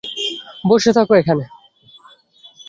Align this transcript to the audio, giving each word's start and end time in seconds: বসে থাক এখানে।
বসে 0.69 0.91
থাক 0.93 1.09
এখানে। 1.19 1.43